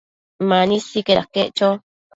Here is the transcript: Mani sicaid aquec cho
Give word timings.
Mani 0.49 0.77
sicaid 0.85 1.19
aquec 1.23 1.47
cho 1.57 1.69